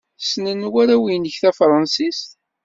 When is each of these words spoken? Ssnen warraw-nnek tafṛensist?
Ssnen 0.21 0.61
warraw-nnek 0.73 1.35
tafṛensist? 1.41 2.29